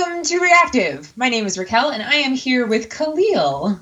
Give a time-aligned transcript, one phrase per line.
[0.00, 1.14] Welcome to Reactive.
[1.14, 3.78] My name is Raquel, and I am here with Kahlil.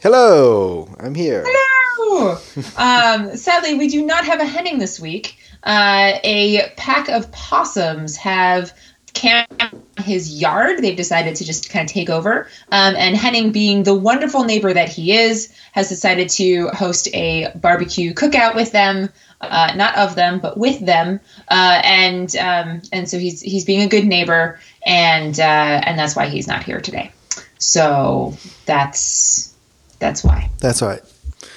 [0.00, 1.44] Hello, I'm here.
[1.46, 2.32] Hello.
[2.76, 5.38] um, sadly, we do not have a Henning this week.
[5.62, 8.76] Uh, a pack of possums have
[9.12, 9.62] camped
[10.00, 10.82] his yard.
[10.82, 12.48] They've decided to just kind of take over.
[12.72, 17.52] Um, and Henning, being the wonderful neighbor that he is, has decided to host a
[17.54, 19.08] barbecue cookout with them.
[19.40, 23.82] Uh, not of them, but with them, uh, and um, and so he's he's being
[23.82, 25.42] a good neighbor, and uh,
[25.84, 27.12] and that's why he's not here today.
[27.58, 29.54] So that's
[29.98, 30.50] that's why.
[30.58, 31.02] That's right.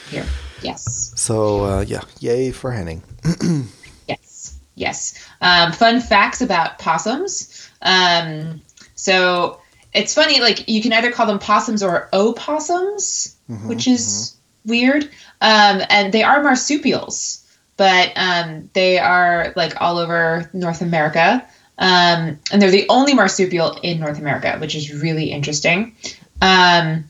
[0.10, 0.26] Here,
[0.62, 1.14] yes.
[1.16, 3.04] So uh, yeah, yay for Henning.
[4.08, 5.28] yes, yes.
[5.42, 7.70] Um, fun facts about possums.
[7.82, 8.62] Um,
[8.96, 9.62] so
[9.94, 14.36] it's funny, like you can either call them possums or opossums, mm-hmm, which is
[14.66, 14.70] mm-hmm.
[14.70, 15.04] weird.
[15.40, 17.44] Um, and they are marsupials
[17.78, 21.48] but um, they are like all over North America.
[21.78, 25.96] Um, and they're the only marsupial in North America, which is really interesting.
[26.42, 27.06] Um,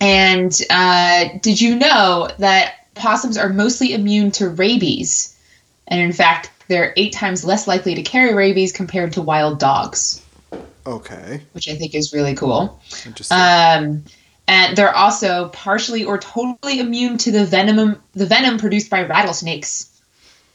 [0.00, 5.38] and uh, did you know that possums are mostly immune to rabies?
[5.86, 10.22] And in fact, they're eight times less likely to carry rabies compared to wild dogs.
[10.86, 11.42] Okay.
[11.52, 12.80] Which I think is really cool.
[13.06, 13.38] Interesting.
[13.38, 14.04] Um,
[14.46, 19.90] and they're also partially or totally immune to the venom the venom produced by rattlesnakes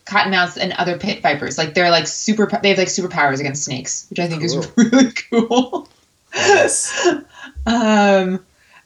[0.10, 1.58] cottonmouths and other pit vipers.
[1.58, 4.60] Like they're like super they have like superpowers against snakes which i think cool.
[4.60, 5.90] is really cool.
[6.34, 7.10] Yes
[7.66, 8.44] um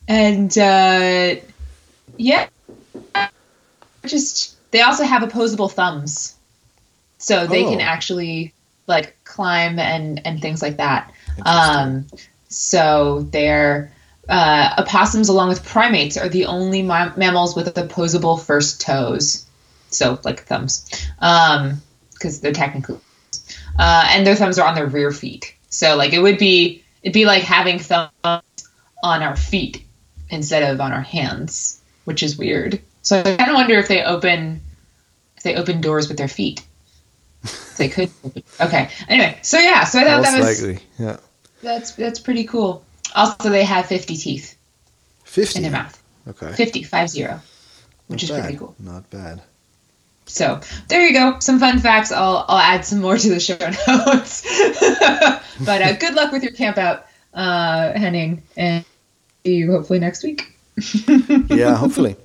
[0.07, 1.35] and uh
[2.17, 2.47] yeah.
[4.05, 6.35] Just they also have opposable thumbs.
[7.17, 7.69] So they oh.
[7.69, 8.53] can actually
[8.87, 11.11] like climb and and things like that.
[11.45, 12.05] Um
[12.49, 13.91] so they're
[14.29, 19.45] uh, opossums, along with primates, are the only ma- mammals with opposable first toes.
[19.93, 22.99] So, like thumbs, because um, they're technically,
[23.77, 25.55] uh, and their thumbs are on their rear feet.
[25.69, 29.83] So, like, it would be it'd be like having thumbs on our feet
[30.29, 32.81] instead of on our hands, which is weird.
[33.01, 34.61] So, I kind of wonder if they open
[35.37, 36.65] if they open doors with their feet.
[37.77, 38.09] they could.
[38.59, 38.89] Okay.
[39.09, 40.83] Anyway, so yeah, so I thought Most that was likely.
[40.97, 41.17] Yeah.
[41.61, 42.85] That's that's pretty cool.
[43.15, 44.57] Also, they have 50 teeth.
[45.23, 45.57] 50?
[45.57, 46.01] In their mouth.
[46.27, 46.51] Okay.
[46.51, 47.41] 50, 5 0,
[48.07, 48.43] which Not is bad.
[48.43, 48.75] pretty cool.
[48.79, 49.41] Not bad.
[50.25, 51.39] So there you go.
[51.39, 52.11] Some fun facts.
[52.11, 53.57] I'll, I'll add some more to the show
[53.87, 54.41] notes.
[55.65, 58.85] but uh, good luck with your camp out, uh, Henning, and
[59.45, 60.57] see you hopefully next week.
[61.49, 62.15] yeah, hopefully.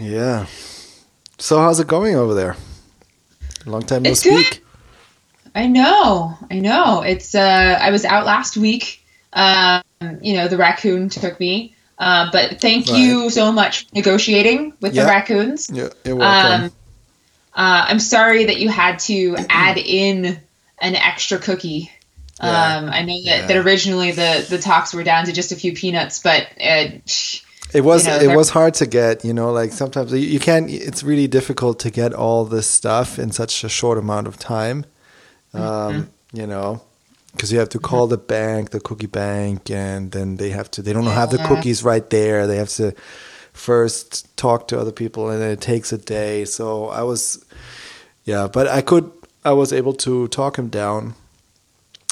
[0.00, 0.46] yeah.
[1.38, 2.56] So how's it going over there?
[3.66, 4.50] Long time no it's speak.
[4.50, 4.60] Good.
[5.54, 7.02] I know, I know.
[7.02, 9.02] It's uh, I was out last week.
[9.32, 9.82] Um,
[10.22, 11.75] you know, the raccoon took me.
[11.98, 12.98] Uh, but thank right.
[12.98, 15.70] you so much negotiating with the raccoons.
[15.72, 16.64] Yeah, you're welcome.
[16.64, 16.70] Um,
[17.54, 20.38] uh, I'm sorry that you had to add in
[20.78, 21.90] an extra cookie.
[22.42, 22.76] Yeah.
[22.76, 23.46] Um, I know that, yeah.
[23.46, 26.88] that originally the, the talks were down to just a few peanuts, but uh,
[27.72, 29.24] it was you know, it was hard to get.
[29.24, 30.70] You know, like sometimes you, you can't.
[30.70, 34.84] It's really difficult to get all this stuff in such a short amount of time.
[35.54, 36.36] Um, mm-hmm.
[36.36, 36.82] You know,
[37.36, 40.82] because you have to call the bank, the cookie bank, and then they have to.
[40.82, 42.46] They don't have the cookies right there.
[42.46, 42.92] They have to
[43.52, 46.44] first talk to other people, and it takes a day.
[46.44, 47.44] So I was,
[48.24, 49.10] yeah, but I could.
[49.44, 51.14] I was able to talk him down,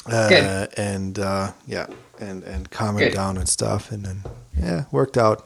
[0.09, 1.87] uh, and uh, yeah,
[2.19, 3.07] and and calm Good.
[3.07, 4.23] him down and stuff, and then
[4.57, 5.45] yeah, worked out.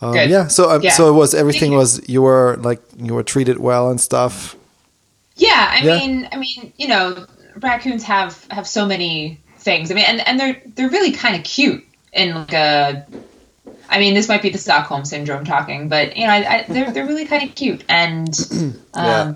[0.00, 0.90] Um, yeah, so um, yeah.
[0.90, 4.56] so it was everything was you were like you were treated well and stuff.
[5.36, 5.98] Yeah, I yeah.
[5.98, 7.26] mean, I mean, you know,
[7.56, 9.90] raccoons have have so many things.
[9.90, 13.06] I mean, and and they're they're really kind of cute in like a.
[13.88, 16.90] I mean, this might be the Stockholm syndrome talking, but you know, I, I, they're
[16.90, 19.34] they're really kind of cute, and um, yeah,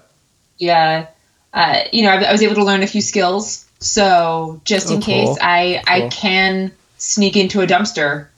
[0.59, 1.06] yeah
[1.53, 3.67] uh, you know, I, I, was able to learn a few skills.
[3.81, 5.39] So just in oh, case, cool.
[5.41, 6.06] I cool.
[6.06, 8.29] I can sneak into a dumpster.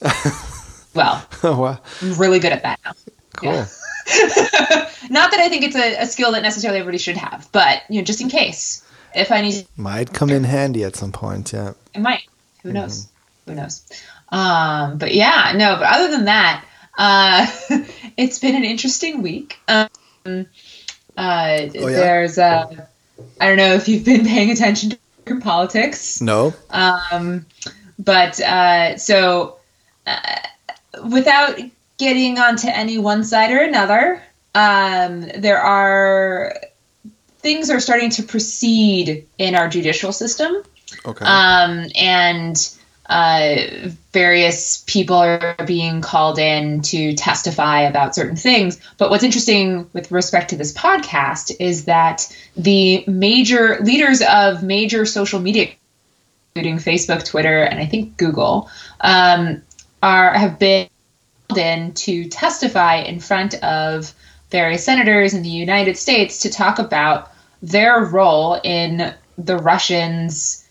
[0.94, 1.80] well, oh, wow.
[2.02, 2.92] I'm really good at that now.
[3.36, 3.52] Cool.
[3.52, 3.66] Yeah.
[5.10, 8.00] Not that I think it's a, a, skill that necessarily everybody should have, but you
[8.00, 8.83] know, just in case
[9.14, 11.52] if I need might come in handy at some point.
[11.52, 12.22] Yeah, it might.
[12.62, 12.78] Who mm-hmm.
[12.78, 13.08] knows?
[13.46, 13.82] Who knows?
[14.30, 15.76] Um, but yeah, no.
[15.76, 16.64] But other than that,
[16.96, 17.46] uh,
[18.16, 19.58] it's been an interesting week.
[19.68, 19.88] Um,
[20.26, 20.38] uh,
[21.16, 21.88] oh, yeah?
[21.88, 22.86] There's, uh,
[23.40, 24.90] I don't know if you've been paying attention
[25.26, 26.20] to politics.
[26.20, 26.54] No.
[26.70, 27.46] Um,
[27.98, 29.58] but uh, so,
[30.06, 30.18] uh,
[31.08, 31.58] without
[31.98, 34.22] getting onto any one side or another,
[34.54, 36.56] um, there are
[37.44, 40.62] things are starting to proceed in our judicial system.
[41.04, 41.26] Okay.
[41.26, 42.56] Um, and
[43.06, 43.56] uh,
[44.14, 48.80] various people are being called in to testify about certain things.
[48.96, 55.04] But what's interesting with respect to this podcast is that the major leaders of major
[55.04, 55.68] social media,
[56.54, 58.70] including Facebook, Twitter, and I think Google,
[59.02, 59.60] um,
[60.02, 60.88] are have been
[61.48, 64.14] called in to testify in front of
[64.50, 67.33] various senators in the United States to talk about
[67.66, 70.64] their role in the Russians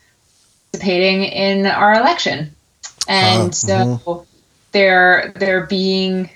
[0.74, 2.56] participating in our election,
[3.08, 4.24] and uh, so mm-hmm.
[4.72, 6.30] they're they're being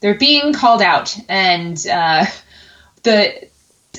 [0.00, 2.26] they're being called out, and uh,
[3.02, 3.48] the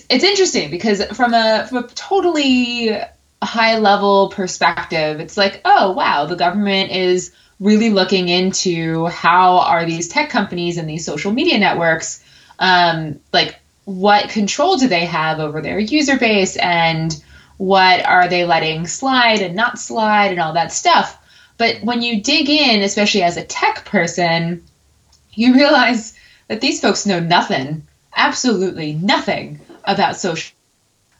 [0.09, 2.97] it's interesting because from a from a totally
[3.41, 9.85] high level perspective, it's like oh wow, the government is really looking into how are
[9.85, 12.23] these tech companies and these social media networks
[12.59, 13.59] um, like
[13.89, 17.23] what control do they have over their user base and
[17.57, 21.17] what are they letting slide and not slide and all that stuff.
[21.57, 24.63] But when you dig in, especially as a tech person,
[25.33, 26.13] you realize
[26.47, 27.81] that these folks know nothing,
[28.15, 30.55] absolutely nothing about social.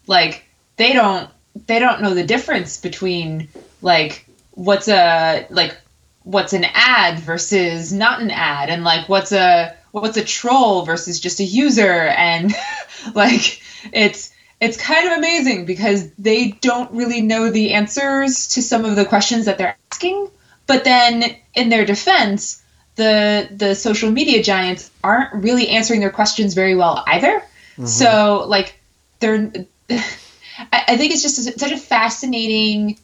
[0.06, 0.45] Like
[0.77, 1.27] they don't
[1.66, 3.48] they don't know the difference between
[3.81, 5.75] like what's a like
[6.21, 11.19] what's an ad versus not an ad and like what's a what's a troll versus
[11.19, 12.53] just a user and
[13.15, 13.62] like
[13.94, 18.95] it's it's kind of amazing because they don't really know the answers to some of
[18.95, 20.30] the questions that they're asking.
[20.68, 22.62] But then, in their defense,
[22.95, 27.39] the the social media giants aren't really answering their questions very well either.
[27.39, 27.85] Mm-hmm.
[27.85, 28.80] So, like,
[29.19, 29.51] they're.
[29.89, 33.00] I, I think it's just such a fascinating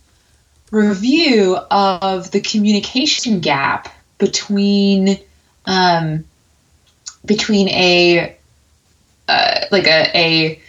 [0.72, 5.18] review of the communication gap between
[5.66, 6.26] um,
[7.26, 8.38] between a
[9.28, 10.62] uh, like a, a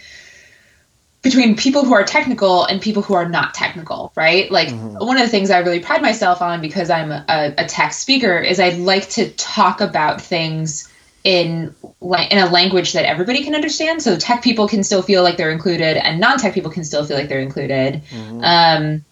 [1.21, 4.49] between people who are technical and people who are not technical, right?
[4.49, 5.05] Like mm-hmm.
[5.05, 8.37] one of the things I really pride myself on because I'm a, a tech speaker
[8.37, 10.91] is I like to talk about things
[11.23, 14.01] in like in a language that everybody can understand.
[14.01, 17.17] So tech people can still feel like they're included, and non-tech people can still feel
[17.17, 18.03] like they're included.
[18.09, 18.41] Mm-hmm.
[18.43, 19.05] Um,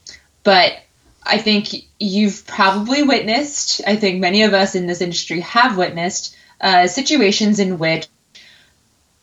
[0.44, 0.74] but
[1.24, 1.70] I think
[2.00, 3.82] you've probably witnessed.
[3.86, 8.08] I think many of us in this industry have witnessed uh, situations in which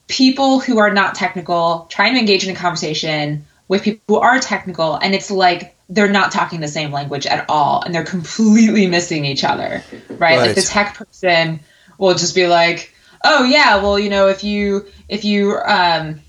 [0.08, 4.38] people who are not technical trying to engage in a conversation with people who are
[4.38, 8.86] technical and it's like they're not talking the same language at all and they're completely
[8.86, 10.38] missing each other right, right.
[10.38, 11.60] like the tech person
[11.98, 12.94] will just be like
[13.24, 16.20] oh yeah well you know if you if you um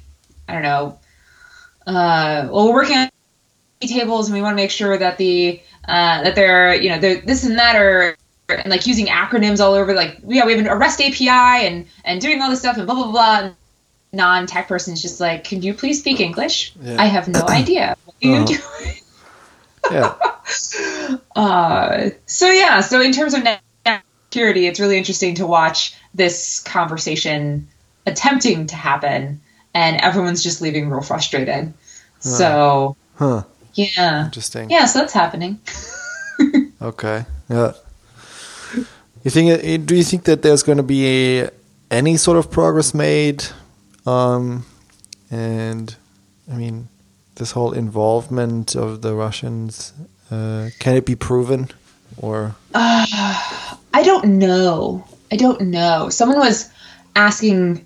[0.48, 0.98] i don't know
[1.88, 3.10] uh well we're working on
[3.82, 7.20] tables and we want to make sure that the uh that they're you know they're
[7.20, 8.16] this and that or
[8.54, 12.22] and like using acronyms all over like yeah we have a rest api and and
[12.22, 13.52] doing all this stuff and blah blah blah
[14.14, 16.74] non-tech person is just like, "Can you please speak English?
[16.82, 17.02] Yeah.
[17.02, 18.40] I have no idea what are uh-huh.
[18.40, 18.96] you doing."
[19.92, 20.16] yeah.
[21.36, 23.44] Uh, so yeah, so in terms of
[24.30, 27.68] security, it's really interesting to watch this conversation
[28.06, 29.42] attempting to happen,
[29.74, 31.74] and everyone's just leaving real frustrated.
[32.22, 32.30] Huh.
[32.30, 33.44] So, huh?
[33.74, 34.26] Yeah.
[34.26, 34.70] Interesting.
[34.70, 35.60] Yeah, so that's happening.
[36.82, 37.26] okay.
[37.50, 37.74] Yeah.
[39.24, 39.86] You think?
[39.88, 41.50] Do you think that there's going to be a,
[41.90, 43.46] any sort of progress made
[44.06, 44.66] um,
[45.32, 45.96] and
[46.52, 46.90] I mean,
[47.36, 49.94] this whole involvement of the Russians,
[50.30, 51.70] uh, can it be proven
[52.18, 52.56] or?
[52.74, 53.06] Uh,
[53.94, 55.08] I don't know.
[55.32, 56.10] I don't know.
[56.10, 56.70] Someone was
[57.16, 57.86] asking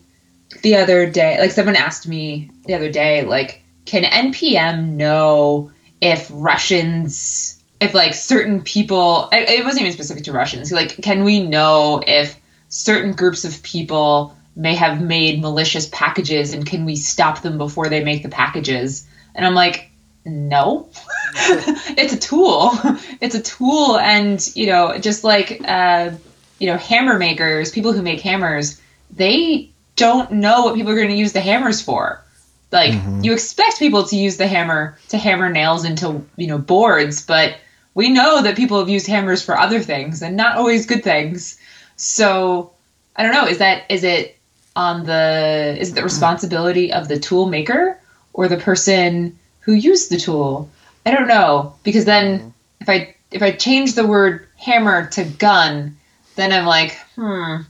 [0.64, 6.30] the other day, like someone asked me the other day, like, can NPM know if
[6.34, 12.02] Russians, if like certain people, it wasn't even specific to Russians, like, can we know
[12.06, 17.58] if certain groups of people may have made malicious packages and can we stop them
[17.58, 19.08] before they make the packages?
[19.36, 19.92] And I'm like,
[20.26, 20.90] no.
[21.36, 22.74] it's a tool.
[23.20, 26.12] It's a tool and, you know, just like uh,
[26.60, 28.82] you know, hammer makers, people who make hammers,
[29.12, 32.24] they don't know what people are going to use the hammers for.
[32.72, 33.24] Like mm-hmm.
[33.24, 37.56] you expect people to use the hammer to hammer nails into, you know, boards, but
[37.98, 41.60] we know that people have used hammers for other things and not always good things.
[41.96, 42.72] So,
[43.16, 44.38] I don't know, is that is it
[44.76, 48.00] on the is it the responsibility of the tool maker
[48.34, 50.70] or the person who used the tool?
[51.08, 52.50] I don't know because then mm-hmm.
[52.82, 55.98] if I if I change the word hammer to gun,
[56.36, 57.64] then I'm like, hmm.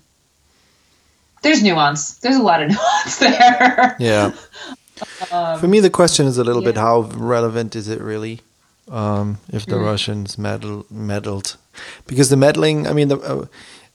[1.41, 2.15] There's nuance.
[2.15, 3.95] There's a lot of nuance there.
[3.97, 4.33] Yeah.
[5.31, 6.71] um, For me, the question is a little yeah.
[6.71, 8.41] bit how relevant is it really?
[8.89, 9.85] Um, if the mm.
[9.85, 11.57] Russians meddle, meddled,
[12.05, 13.47] because the meddling, I mean, the, uh,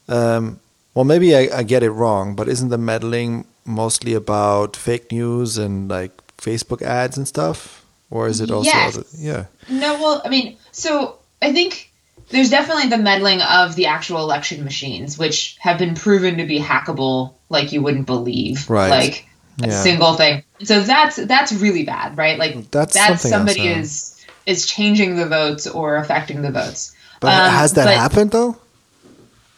[0.08, 0.60] um,
[0.94, 5.56] well, maybe I, I get it wrong, but isn't the meddling mostly about fake news
[5.56, 7.86] and like Facebook ads and stuff?
[8.10, 8.98] Or is it also, yes.
[8.98, 9.46] other, yeah?
[9.70, 11.90] No, well, I mean, so I think
[12.28, 16.60] there's definitely the meddling of the actual election machines, which have been proven to be
[16.60, 18.68] hackable like you wouldn't believe.
[18.68, 18.90] Right.
[18.90, 19.26] Like
[19.62, 19.82] a yeah.
[19.82, 20.44] single thing.
[20.62, 22.38] So that's that's really bad, right?
[22.38, 26.94] Like that's, that's somebody else, is is changing the votes or affecting the votes.
[27.20, 28.56] But um, has that but, happened though?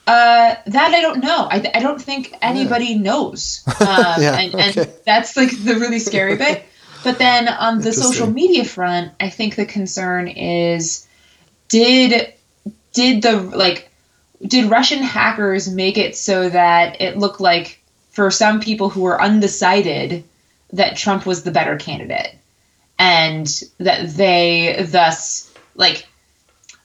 [0.06, 1.48] Uh, that I don't know.
[1.50, 2.98] I, I don't think anybody yeah.
[2.98, 3.64] knows.
[3.80, 4.80] Um, yeah, and, okay.
[4.80, 6.64] and that's like the really scary bit.
[7.02, 11.06] But then on the social media front, I think the concern is
[11.68, 12.32] did
[12.92, 13.90] did the like
[14.46, 19.20] did Russian hackers make it so that it looked like for some people who were
[19.20, 20.24] undecided
[20.72, 22.34] that Trump was the better candidate
[22.98, 26.06] and that they thus like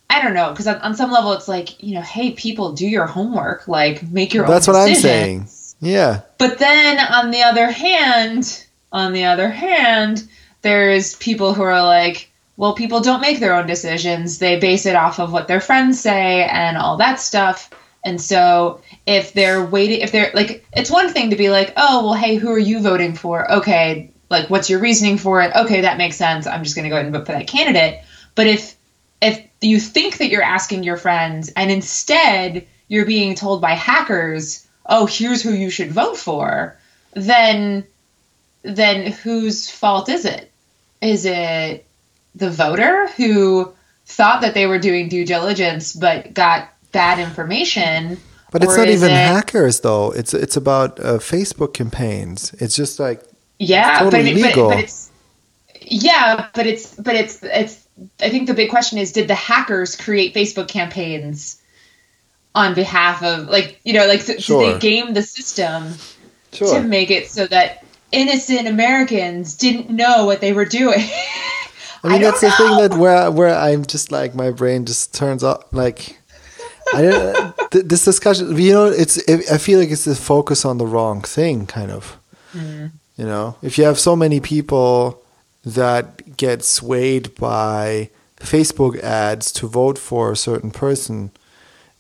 [0.09, 2.87] I don't know because on, on, some level it's like you know hey people do
[2.87, 5.47] your homework like make your that's own that's what I'm saying
[5.81, 10.27] yeah but then on the other hand on the other hand
[10.61, 14.37] there's people who are like well, people don't make their own decisions.
[14.37, 17.69] They base it off of what their friends say and all that stuff.
[18.03, 22.03] And so if they're waiting, if they're like, it's one thing to be like, oh,
[22.03, 23.49] well, hey, who are you voting for?
[23.49, 25.55] Okay, like, what's your reasoning for it?
[25.55, 26.47] Okay, that makes sense.
[26.47, 28.01] I'm just going to go ahead and vote for that candidate.
[28.35, 28.75] But if
[29.21, 34.65] if you think that you're asking your friends and instead you're being told by hackers,
[34.85, 36.77] oh, here's who you should vote for,
[37.13, 37.85] then
[38.63, 40.51] then whose fault is it?
[41.01, 41.85] Is it
[42.35, 43.73] the voter who
[44.05, 48.17] thought that they were doing due diligence but got bad information.
[48.51, 50.11] But it's not even it, hackers though.
[50.11, 52.53] It's it's about uh, Facebook campaigns.
[52.53, 53.21] It's just like
[53.59, 54.55] yeah, totally but.
[54.55, 55.11] But, but it's
[55.81, 57.85] yeah, but it's but it's it's.
[58.21, 61.61] I think the big question is: Did the hackers create Facebook campaigns
[62.55, 64.63] on behalf of like you know like sure.
[64.63, 65.93] did they game the system
[66.51, 66.79] sure.
[66.79, 70.99] to make it so that innocent Americans didn't know what they were doing?
[72.03, 75.13] I mean, I that's the thing that where where I'm just like my brain just
[75.13, 75.65] turns off.
[75.73, 76.19] Like,
[76.93, 79.17] I don't, this discussion, you know, it's.
[79.17, 82.17] It, I feel like it's the focus on the wrong thing, kind of.
[82.53, 82.91] Mm.
[83.19, 85.21] You know, if you have so many people
[85.65, 91.31] that get swayed by Facebook ads to vote for a certain person,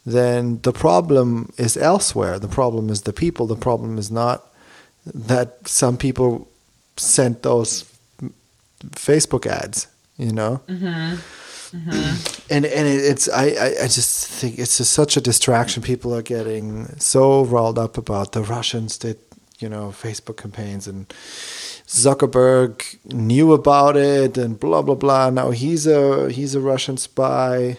[0.05, 2.39] then the problem is elsewhere.
[2.39, 3.47] The problem is the people.
[3.47, 4.47] The problem is not
[5.13, 6.47] that some people
[6.95, 7.83] sent those
[8.91, 10.61] Facebook ads, you know.
[10.69, 11.15] Mm-hmm.
[11.75, 12.53] Mm-hmm.
[12.53, 15.83] And and it's I, I I just think it's just such a distraction.
[15.83, 19.19] People are getting so riled up about the Russians did
[19.59, 21.07] you know Facebook campaigns and
[21.87, 25.29] Zuckerberg knew about it and blah blah blah.
[25.29, 27.77] Now he's a he's a Russian spy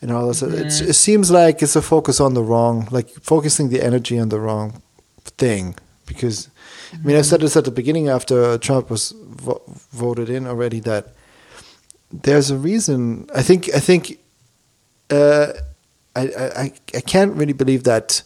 [0.00, 0.42] and all this.
[0.42, 0.90] Mm-hmm.
[0.90, 4.40] it seems like it's a focus on the wrong, like focusing the energy on the
[4.40, 4.82] wrong
[5.38, 6.50] thing because
[6.92, 9.62] I mean, I said this at the beginning after Trump was vo-
[9.92, 11.14] voted in already that
[12.12, 13.28] there's a reason.
[13.34, 13.74] I think.
[13.74, 14.18] I think.
[15.10, 15.52] Uh,
[16.14, 18.22] I, I I can't really believe that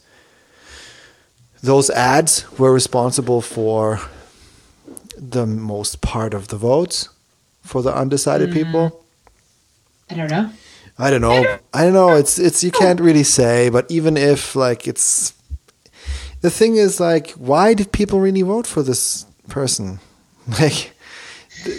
[1.67, 4.01] those ads were responsible for
[5.17, 7.09] the most part of the votes
[7.63, 8.59] for the undecided mm-hmm.
[8.59, 9.05] people.
[10.11, 10.51] I don't know.
[10.99, 11.59] I don't know.
[11.75, 12.17] I don't know.
[12.17, 15.35] It's it's you can't really say, but even if like it's
[16.41, 19.99] the thing is like why did people really vote for this person
[20.61, 20.93] like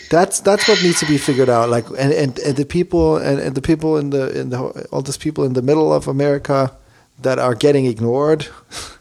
[0.09, 3.39] that's that's what needs to be figured out like and, and, and the people and,
[3.39, 4.59] and the people in the in the
[4.91, 6.71] all those people in the middle of america
[7.19, 8.47] that are getting ignored.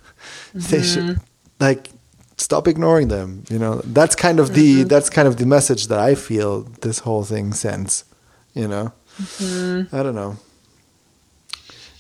[0.57, 1.21] they should
[1.61, 1.91] like
[2.39, 4.89] stop ignoring them you know that's kind of the mm-hmm.
[4.89, 8.05] that's kind of the message that i feel this whole thing sends
[8.55, 9.95] you know mm-hmm.
[9.95, 10.37] i don't know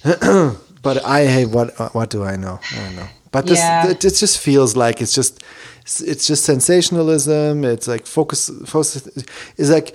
[0.83, 3.89] but i hey what what do i know i don't know but this yeah.
[3.89, 5.43] it, it just feels like it's just
[5.87, 7.65] it's just sensationalism.
[7.65, 9.07] It's like focus focus.
[9.57, 9.95] It's like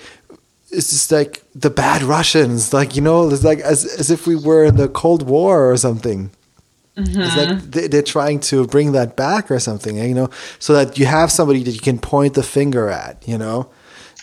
[0.72, 2.74] it's just like the bad Russians.
[2.74, 5.78] Like you know, it's like as as if we were in the Cold War or
[5.78, 6.32] something.
[6.98, 7.22] Mm-hmm.
[7.22, 10.30] It's like they, are trying to bring that back or something, you know,
[10.60, 13.70] so that you have somebody that you can point the finger at, you know.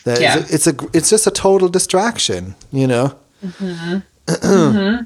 [0.05, 0.37] That yeah.
[0.37, 3.17] it's, a, it's a it's just a total distraction, you know.
[3.43, 3.97] Mm-hmm.
[4.27, 5.03] mm-hmm.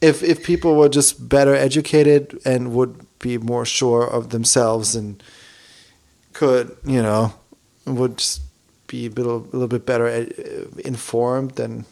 [0.00, 5.22] If if people were just better educated and would be more sure of themselves and
[6.32, 7.34] could, you know,
[7.86, 8.42] would just
[8.86, 10.24] be a little, a little bit better uh,
[10.84, 11.84] informed, then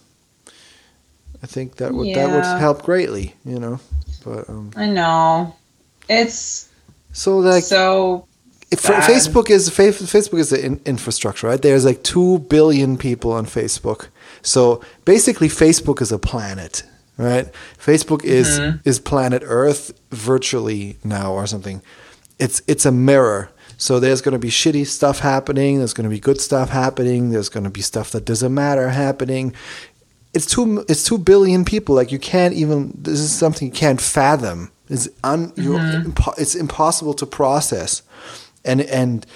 [1.43, 2.27] I think that would yeah.
[2.27, 3.81] that would help greatly, you know.
[4.27, 5.55] But um, I know
[6.09, 6.69] it's
[7.13, 8.27] so like so.
[8.73, 11.63] Facebook is Facebook is the in, infrastructure, right?
[11.63, 14.09] There's like two billion people on Facebook,
[14.43, 16.83] so basically Facebook is a planet,
[17.17, 17.47] right?
[17.79, 18.79] Facebook is mm-hmm.
[18.85, 21.81] is planet Earth virtually now or something.
[22.41, 23.51] It's it's a mirror.
[23.79, 25.79] So there's going to be shitty stuff happening.
[25.79, 27.31] There's going to be good stuff happening.
[27.31, 29.55] There's going to be stuff that doesn't matter happening.
[30.37, 31.95] It's two it's two billion people.
[31.95, 32.93] Like you can't even.
[32.95, 34.71] This is something you can't fathom.
[34.89, 36.11] It's un, mm-hmm.
[36.11, 38.03] impo- it's impossible to process,
[38.65, 39.27] and and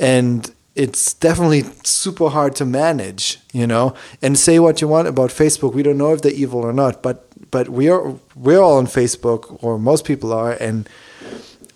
[0.00, 3.94] and it's definitely super hard to manage, you know.
[4.22, 7.02] And say what you want about Facebook, we don't know if they're evil or not,
[7.02, 10.88] but but we are we're all on Facebook, or most people are, and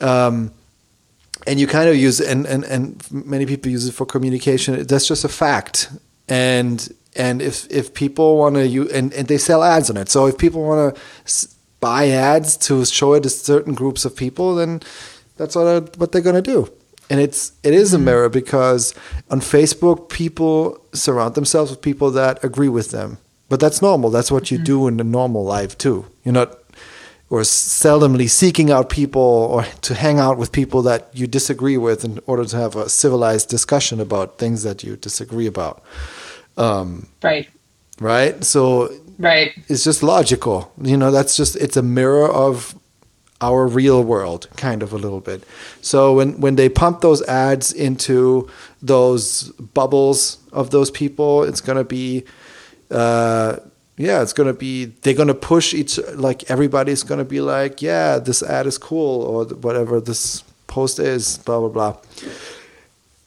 [0.01, 0.53] um,
[1.47, 4.83] and you kind of use and and and many people use it for communication.
[4.87, 5.91] That's just a fact,
[6.29, 10.09] and and if if people want to use and, and they sell ads on it,
[10.09, 11.49] so if people want to
[11.81, 14.81] buy ads to show it to certain groups of people, then
[15.37, 16.71] that's what what they're gonna do
[17.11, 18.07] and it's it is a mm-hmm.
[18.07, 18.95] mirror because
[19.31, 23.19] on Facebook people surround themselves with people that agree with them.
[23.49, 24.11] But that's normal.
[24.11, 24.65] That's what you mm-hmm.
[24.65, 26.07] do in a normal life too.
[26.25, 26.57] You're not
[27.29, 32.05] or seldomly seeking out people or to hang out with people that you disagree with
[32.05, 35.83] in order to have a civilized discussion about things that you disagree about.
[36.61, 37.49] Um, right.
[38.01, 38.45] Right.
[38.45, 38.93] So.
[39.19, 39.53] Right.
[39.69, 40.73] It's just logical.
[40.81, 42.75] You know, that's just it's a mirror of
[43.41, 45.43] our real world kind of a little bit
[45.81, 48.49] so when when they pump those ads into
[48.83, 52.23] those bubbles of those people it's going to be
[52.91, 53.57] uh,
[53.97, 57.41] yeah it's going to be they're going to push each like everybody's going to be
[57.41, 61.97] like yeah this ad is cool or whatever this post is blah blah blah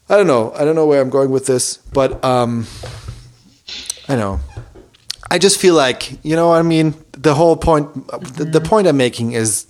[0.09, 2.67] i don't know i don't know where i'm going with this but um
[4.13, 4.39] i know
[5.31, 8.67] i just feel like you know i mean the whole point the, the mm-hmm.
[8.67, 9.67] point i'm making is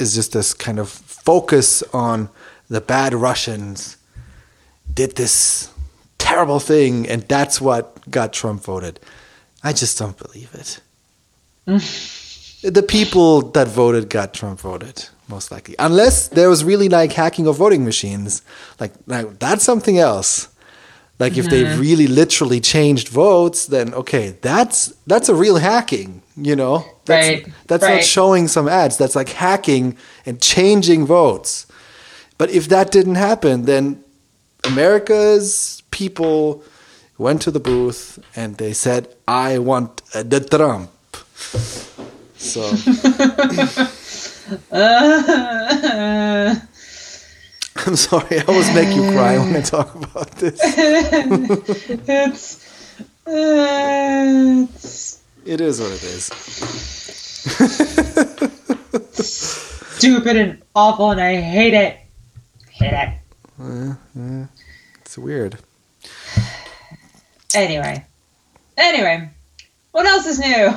[0.00, 2.28] is just this kind of focus on
[2.68, 3.96] the bad Russians
[4.92, 5.68] did this
[6.18, 9.00] terrible thing, and that's what got Trump voted.
[9.62, 10.80] I just don't believe it.
[12.72, 15.74] the people that voted got Trump voted, most likely.
[15.78, 18.42] Unless there was really like hacking of voting machines.
[18.78, 20.48] Like, like that's something else.
[21.20, 21.72] Like if mm-hmm.
[21.72, 26.86] they really literally changed votes, then okay, that's that's a real hacking, you know?
[27.04, 27.46] That's right.
[27.66, 27.96] that's right.
[27.96, 28.96] not showing some ads.
[28.96, 31.66] That's like hacking and changing votes.
[32.38, 34.02] But if that didn't happen, then
[34.64, 36.64] America's people
[37.18, 40.90] went to the booth and they said, "I want uh, the Trump."
[42.38, 42.62] So
[44.72, 46.56] uh,
[47.86, 50.60] I'm sorry, I always make you cry when I talk about this.
[52.08, 52.66] it's,
[53.26, 55.22] uh, it's.
[55.46, 56.24] It is what it is.
[59.96, 61.96] Stupid and awful, and I hate it.
[62.70, 63.14] Hate it.
[63.58, 64.46] Uh, uh,
[65.00, 65.58] it's weird.
[67.54, 68.04] Anyway.
[68.76, 69.30] Anyway.
[69.92, 70.68] What else is new?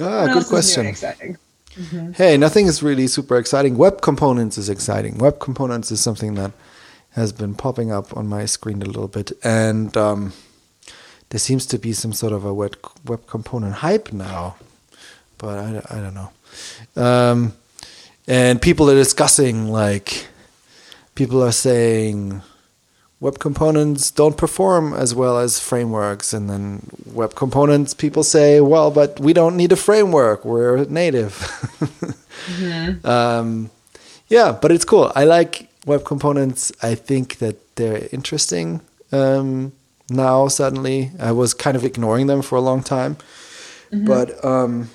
[0.00, 0.86] Ah, good question.
[0.86, 1.36] exciting?
[1.78, 2.12] Mm-hmm.
[2.12, 3.76] Hey, nothing is really super exciting.
[3.76, 5.18] Web components is exciting.
[5.18, 6.52] Web components is something that
[7.10, 10.32] has been popping up on my screen a little bit, and um,
[11.30, 14.56] there seems to be some sort of a web web component hype now,
[15.38, 16.30] but I, I don't know.
[16.96, 17.52] Um,
[18.26, 20.26] and people are discussing like
[21.14, 22.42] people are saying
[23.20, 26.32] web components don't perform as well as frameworks.
[26.32, 30.44] And then web components people say well but we don't need a framework.
[30.44, 31.34] We're native.
[32.46, 33.04] Mm-hmm.
[33.04, 33.70] um,
[34.28, 35.10] yeah but it's cool.
[35.16, 36.70] I like web components.
[36.80, 38.82] I think that they're interesting.
[39.10, 39.72] Um,
[40.08, 43.16] now suddenly i was kind of ignoring them for a long time.
[43.90, 44.04] Mm-hmm.
[44.04, 44.90] but um,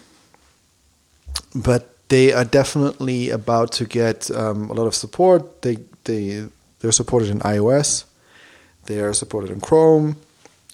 [1.53, 5.63] but they are definitely about to get um, a lot of support.
[5.63, 6.47] They they
[6.79, 8.05] they're supported in ios
[8.85, 10.17] they are supported in Chrome,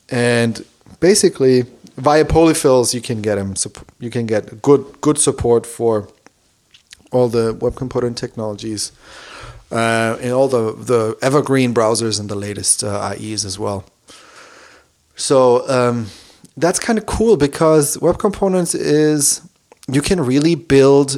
[0.10, 0.66] and
[1.00, 1.66] basically
[1.98, 3.56] via polyfills you can get them.
[4.00, 6.08] You can get good good support for
[7.12, 8.92] all the web component technologies
[9.72, 13.84] uh, in all the the evergreen browsers and the latest uh, IEs as well.
[15.16, 16.08] So um,
[16.56, 19.42] that's kind of cool because web components is
[19.92, 21.18] you can really build,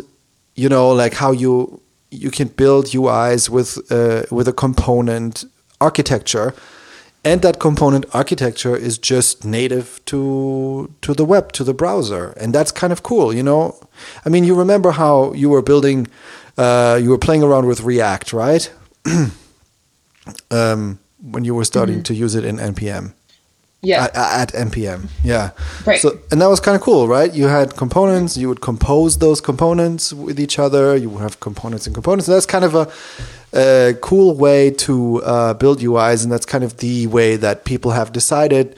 [0.55, 5.45] you know, like how you you can build UIs with uh, with a component
[5.81, 6.53] architecture
[7.23, 12.31] and that component architecture is just native to to the web to the browser.
[12.37, 13.75] And that's kind of cool you know?
[14.25, 16.07] I mean you remember how you were building
[16.57, 18.71] uh, you were playing around with react right?
[20.51, 22.03] Um, when you were starting mm-hmm.
[22.03, 23.13] to use it in npm
[23.81, 24.03] yeah.
[24.13, 24.15] At,
[24.55, 25.51] at, npm yeah.
[25.85, 26.01] Right.
[26.01, 27.33] So and that was kind of cool right?
[27.33, 31.85] You had components you would compose those components with each other you would have components
[31.87, 32.27] and components.
[32.27, 32.91] And that's kind of a
[33.53, 37.91] a cool way to uh, build UIs, and that's kind of the way that people
[37.91, 38.75] have decided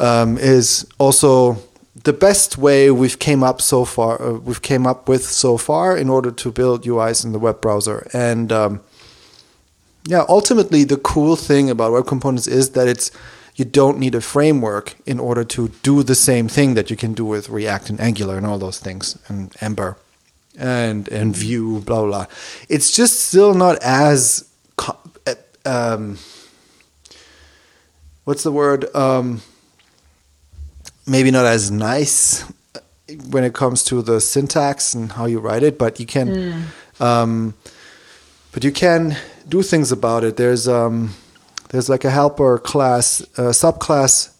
[0.00, 1.58] um, is also
[2.02, 4.20] the best way we've came up so far.
[4.20, 7.60] Uh, we've came up with so far in order to build UIs in the web
[7.60, 8.80] browser, and um,
[10.06, 13.10] yeah, ultimately the cool thing about web components is that it's
[13.56, 17.14] you don't need a framework in order to do the same thing that you can
[17.14, 19.96] do with React and Angular and all those things and Ember
[20.56, 22.06] and and Vue, blah blah.
[22.06, 22.26] blah.
[22.68, 24.48] It's just still not as
[25.64, 26.18] um,
[28.24, 28.94] what's the word?
[28.94, 29.42] Um,
[31.06, 32.44] maybe not as nice
[33.30, 37.00] when it comes to the syntax and how you write it, but you can, mm.
[37.00, 37.54] um,
[38.52, 39.16] but you can
[39.48, 40.36] do things about it.
[40.36, 41.14] There's um,
[41.70, 44.34] there's like a helper class, a subclass.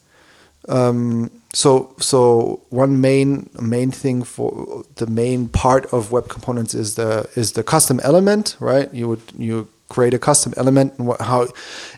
[0.69, 6.95] Um, so so one main main thing for the main part of web components is
[6.97, 8.93] the is the custom element, right?
[8.93, 11.47] You would you create a custom element and what, how,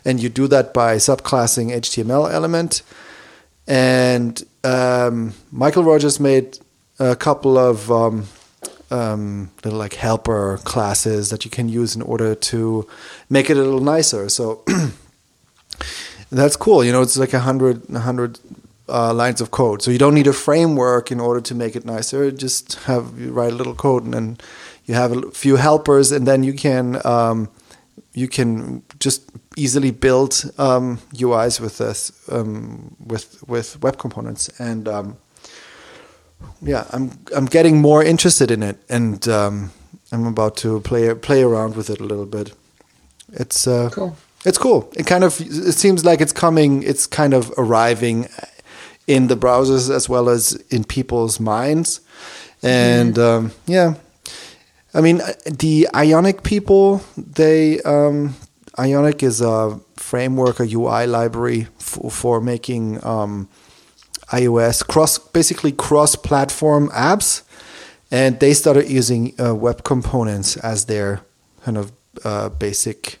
[0.05, 2.81] and you do that by subclassing HTML element.
[3.67, 6.59] And um, Mikeal Rogers made
[6.99, 8.25] a couple of um,
[8.91, 12.87] um, little like helper classes that you can use in order to
[13.29, 14.29] make it a little nicer.
[14.29, 14.63] So
[16.31, 16.83] that's cool.
[16.83, 18.39] You know, it's like a hundred, a hundred
[18.89, 19.81] uh, lines of code.
[19.81, 22.31] So you don't need a framework in order to make it nicer.
[22.31, 24.37] Just have you write a little code and then
[24.85, 27.49] you have a few helpers, and then you can um,
[28.13, 34.87] you can just easily build um, UIs with this um, with with web components and
[34.87, 35.17] um,
[36.61, 39.71] yeah I'm I'm getting more interested in it and um,
[40.11, 42.53] I'm about to play play around with it a little bit
[43.33, 44.91] it's uh, cool it's cool.
[44.95, 48.27] It kind of it seems like it's coming it's kind of arriving
[49.07, 52.01] in the browsers as well as in people's minds.
[52.61, 53.51] And mm.
[53.65, 53.95] yeah.
[54.93, 58.35] I mean, the Ionic people, they um,
[58.79, 63.49] Ionic is a framework, a UI library for, for making um,
[64.31, 67.43] iOS cross, basically cross-platform apps,
[68.11, 71.21] and they started using uh, web components as their
[71.63, 71.91] kind of
[72.23, 73.19] uh, basic,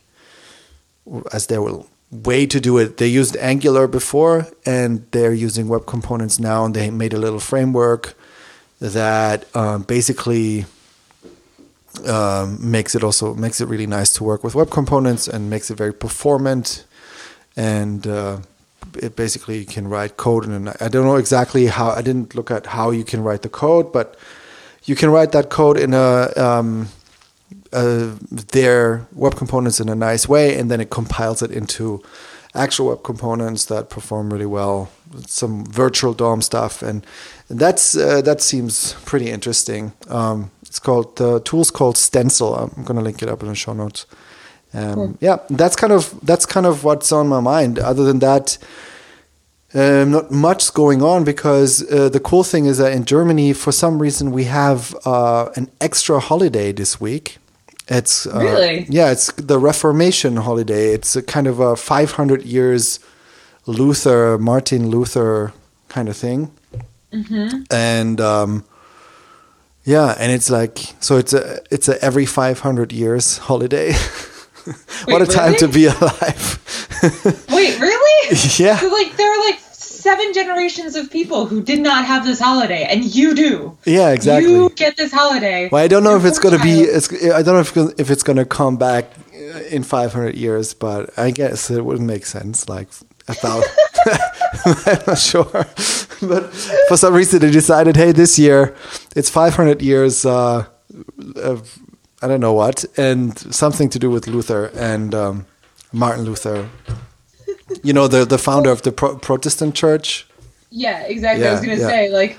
[1.31, 1.61] as their
[2.11, 2.97] way to do it.
[2.97, 7.39] They used Angular before, and they're using web components now, and they made a little
[7.39, 8.15] framework
[8.79, 10.65] that um, basically
[12.05, 15.71] um, makes it also makes it really nice to work with web components and makes
[15.71, 16.85] it very performant
[17.55, 18.37] and uh,
[19.01, 22.51] it basically you can write code and I don't know exactly how I didn't look
[22.51, 24.15] at how you can write the code but
[24.83, 26.89] you can write that code in a um,
[27.73, 32.01] uh, their web components in a nice way and then it compiles it into
[32.55, 34.89] actual web components that perform really well
[35.25, 37.05] some virtual DOM stuff and
[37.49, 42.53] that's uh, that seems pretty interesting um, it's called the tool's called Stencil.
[42.55, 44.05] I'm gonna link it up in the show notes.
[44.73, 45.17] Um, cool.
[45.21, 47.79] Yeah, that's kind of that's kind of what's on my mind.
[47.79, 48.57] Other than that,
[49.73, 53.71] um, not much going on because uh, the cool thing is that in Germany, for
[53.71, 57.37] some reason, we have uh, an extra holiday this week.
[57.89, 60.93] It's uh, really yeah, it's the Reformation holiday.
[60.93, 62.99] It's a kind of a 500 years
[63.65, 65.53] Luther, Martin Luther
[65.87, 66.51] kind of thing,
[67.13, 67.63] mm-hmm.
[67.71, 68.65] and um,
[69.85, 73.93] yeah, and it's like so it's a it's a every 500 years holiday.
[75.05, 76.59] what Wait, a time to be alive.
[77.49, 78.03] Wait, really?
[78.57, 78.75] Yeah.
[78.77, 79.16] So like there are like
[80.07, 83.77] seven generations of people who did not have this holiday, and you do.
[83.85, 84.51] Yeah, exactly.
[84.51, 85.69] You get this holiday.
[85.69, 86.81] Well, I don't know if it's going to be.
[86.81, 89.05] It's, I don't know if if it's going to come back
[89.69, 92.69] in 500 years, but I guess it would make sense.
[92.69, 92.87] Like
[93.27, 93.71] a thousand.
[94.87, 95.65] I'm not sure
[96.21, 96.53] but
[96.87, 98.75] for some reason they decided, hey, this year
[99.15, 100.65] it's 500 years uh,
[101.35, 101.79] of
[102.21, 105.45] I don't know what, and something to do with Luther and um,
[105.93, 106.69] Martin Luther.
[107.83, 110.27] You know, the the founder of the Pro- Protestant Church.
[110.69, 111.43] Yeah, exactly.
[111.43, 111.87] Yeah, I was gonna yeah.
[111.87, 112.37] say like,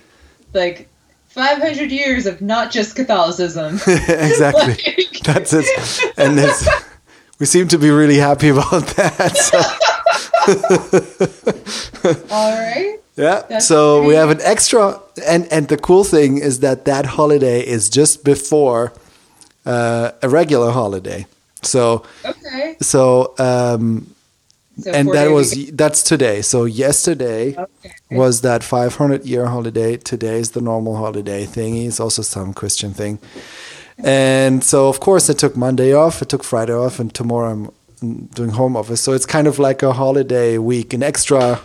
[0.55, 0.89] like
[1.29, 3.75] 500 years of not just Catholicism.
[3.87, 4.77] exactly.
[4.99, 5.21] like...
[5.23, 5.67] That's it.
[6.17, 6.37] And
[7.39, 9.37] we seem to be really happy about that.
[9.37, 9.59] So.
[12.35, 12.99] All right.
[13.17, 13.43] Yeah.
[13.49, 14.09] That's so great.
[14.09, 18.25] we have an extra, and and the cool thing is that that holiday is just
[18.25, 18.93] before
[19.67, 21.27] uh, a regular holiday.
[21.63, 22.77] So okay.
[22.81, 24.15] So um,
[24.79, 25.71] so and that was ago.
[25.75, 26.43] that's today.
[26.43, 27.95] So yesterday okay.
[28.11, 29.97] was that 500 year holiday.
[29.97, 31.87] Today is the normal holiday thingy.
[31.87, 33.19] It's also some Christian thing.
[33.99, 36.23] And so of course I took Monday off.
[36.23, 39.01] I took Friday off, and tomorrow I'm doing home office.
[39.01, 41.61] So it's kind of like a holiday week, an extra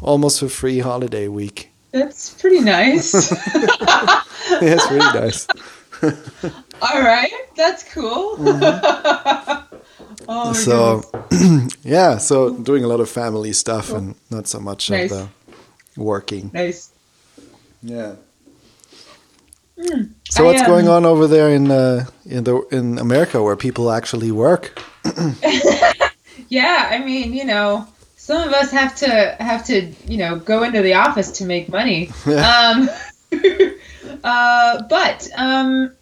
[0.00, 1.70] almost a free holiday week.
[1.92, 3.32] That's pretty nice.
[3.54, 4.22] yeah,
[4.60, 5.46] it's really nice.
[6.82, 8.36] All right, that's cool.
[8.36, 9.76] Mm-hmm.
[10.28, 11.02] oh, so,
[11.82, 15.10] yeah, so doing a lot of family stuff and not so much nice.
[15.12, 15.18] of
[15.96, 16.50] the working.
[16.52, 16.90] Nice.
[17.82, 18.14] Yeah.
[19.78, 20.10] Mm.
[20.28, 24.30] So what's going on over there in uh, in the in America where people actually
[24.30, 24.78] work?
[26.48, 30.62] yeah, I mean, you know, some of us have to have to you know go
[30.62, 32.10] into the office to make money.
[32.26, 32.90] um,
[34.24, 35.94] uh, but um,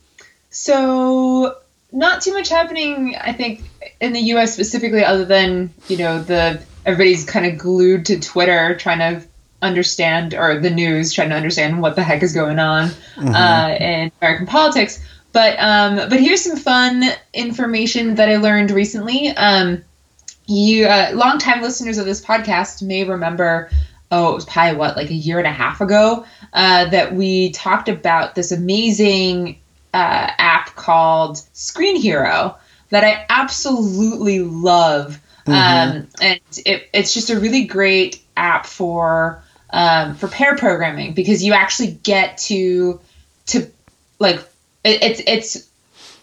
[0.51, 1.57] so
[1.93, 3.63] not too much happening, I think,
[4.01, 4.53] in the U.S.
[4.53, 9.27] specifically, other than you know the everybody's kind of glued to Twitter trying to
[9.61, 13.35] understand or the news trying to understand what the heck is going on mm-hmm.
[13.35, 15.03] uh, in American politics.
[15.33, 19.29] But um, but here's some fun information that I learned recently.
[19.29, 19.83] Um,
[20.47, 23.71] you uh, longtime listeners of this podcast may remember.
[24.11, 26.25] Oh, it was probably what like a year and a half ago
[26.55, 29.59] uh, that we talked about this amazing
[29.99, 32.55] uh, app called Screenhero
[32.91, 35.21] that I absolutely love.
[35.45, 35.99] Mm-hmm.
[35.99, 41.43] Um, and it, it's just a really great app for um, for pair programming because
[41.43, 43.01] you actually get to
[43.47, 43.67] to
[44.21, 44.39] like
[44.85, 45.69] it, it's it's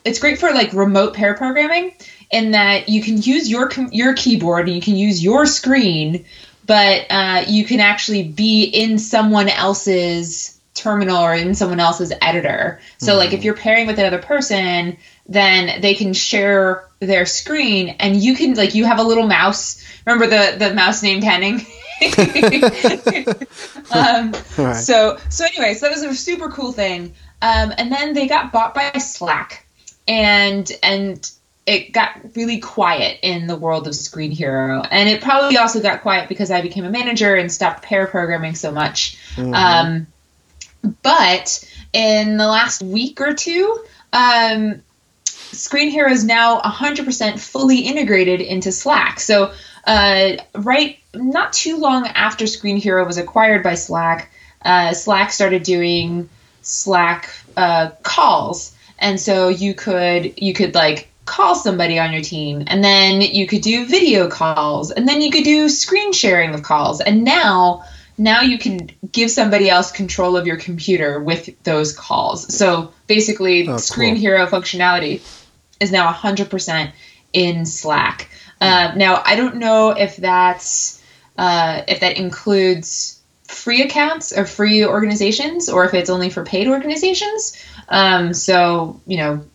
[0.06, 1.94] it's great for like remote pair programming
[2.32, 6.24] in that you can use your your keyboard and you can use your screen,
[6.66, 12.80] but uh, you can actually be in someone else's terminal or in someone else's editor.
[13.00, 13.20] So mm-hmm.
[13.20, 18.36] like if you're pairing with another person, then they can share their screen and you
[18.36, 19.84] can like you have a little mouse.
[20.06, 21.56] Remember the the mouse named Henning?
[23.92, 24.74] um, right.
[24.76, 27.14] So so anyway, so that was a super cool thing.
[27.42, 29.66] Um, and then they got bought by Slack,
[30.08, 31.32] and and
[31.66, 36.28] it got really quiet in the world of Screenhero, and it probably also got quiet
[36.28, 39.18] because I became a manager and stopped pair programming so much.
[39.36, 39.54] Mm-hmm.
[39.54, 40.08] Um,
[41.02, 44.82] but in the last week or two, um,
[45.26, 49.20] Screenhero is now 100% fully integrated into Slack.
[49.20, 49.54] So
[49.86, 54.32] uh, right, not too long after Screenhero was acquired by Slack,
[54.64, 56.28] uh, Slack started doing
[56.62, 62.64] Slack uh, calls, and so you could you could like call somebody on your team,
[62.66, 66.64] and then you could do video calls, and then you could do screen sharing of
[66.64, 67.84] calls, and now
[68.18, 72.56] now you can give somebody else control of your computer with those calls.
[72.56, 74.22] So basically, oh, Screen cool.
[74.22, 75.22] Hero functionality
[75.80, 76.92] is now 100%
[77.34, 78.30] in Slack.
[78.62, 81.02] Uh, now, I don't know if that's
[81.38, 86.68] uh, if that includes free accounts or free organizations, or if it's only for paid
[86.68, 87.62] organizations.
[87.90, 89.46] Um, so, you know,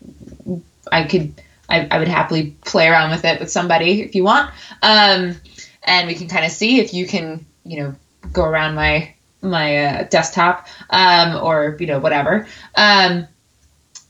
[0.93, 4.51] I could, I, I, would happily play around with it with somebody if you want,
[4.83, 5.37] um,
[5.83, 7.95] and we can kind of see if you can, you know,
[8.33, 12.47] go around my my uh, desktop um, or you know whatever.
[12.77, 13.27] Um,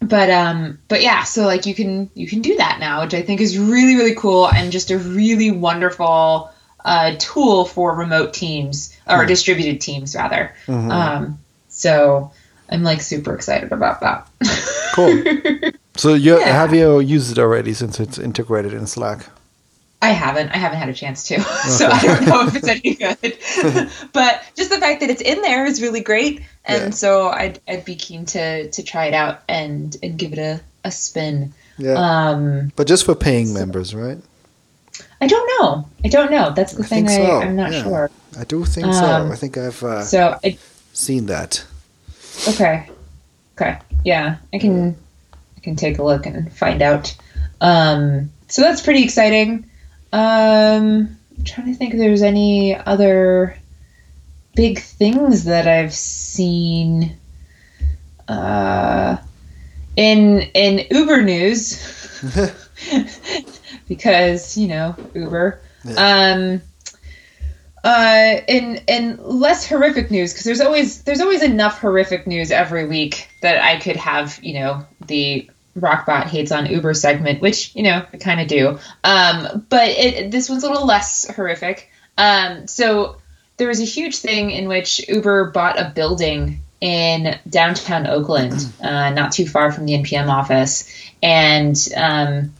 [0.00, 3.22] but um but yeah so like you can you can do that now which i
[3.22, 6.50] think is really really cool and just a really wonderful
[6.82, 9.28] uh, tool for remote teams or mm.
[9.28, 10.90] distributed teams rather mm-hmm.
[10.90, 12.32] um so
[12.70, 14.26] i'm like super excited about that
[14.94, 15.22] cool
[15.96, 16.46] so you yeah.
[16.46, 19.26] have you used it already since it's integrated in slack
[20.02, 20.50] I haven't.
[20.50, 23.90] I haven't had a chance to, so I don't know if it's any good.
[24.12, 26.90] but just the fact that it's in there is really great, and yeah.
[26.90, 30.60] so I'd I'd be keen to to try it out and and give it a
[30.84, 31.52] a spin.
[31.76, 31.94] Yeah.
[31.94, 34.18] Um, but just for paying so, members, right?
[35.20, 35.88] I don't know.
[36.04, 36.50] I don't know.
[36.50, 37.08] That's the I thing.
[37.08, 37.22] So.
[37.22, 37.82] I, am not yeah.
[37.82, 38.10] sure.
[38.38, 39.32] I do think um, so.
[39.32, 40.56] I think I've uh, so I,
[40.92, 41.64] seen that.
[42.48, 42.88] Okay.
[43.54, 43.78] Okay.
[44.04, 44.96] Yeah, I can.
[45.56, 47.14] I can take a look and find out.
[47.60, 49.69] Um, so that's pretty exciting.
[50.12, 53.56] Um, I'm trying to think if there's any other
[54.54, 57.16] big things that I've seen.
[58.28, 59.16] Uh,
[59.96, 62.20] in in Uber news,
[63.88, 65.60] because you know Uber.
[65.84, 65.94] Yeah.
[65.94, 66.62] Um,
[67.82, 72.86] uh, in in less horrific news, because there's always there's always enough horrific news every
[72.86, 77.82] week that I could have you know the Rockbot hates on Uber segment, which you
[77.82, 78.78] know I kind of do.
[79.04, 81.90] Um, but it, this one's a little less horrific.
[82.18, 83.16] Um, so
[83.56, 89.10] there was a huge thing in which Uber bought a building in downtown Oakland, uh,
[89.10, 92.52] not too far from the NPM office, and um,